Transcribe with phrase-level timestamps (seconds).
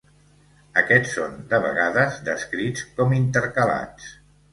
[0.81, 4.09] Aquests són, de vegades, descrits com intercalats.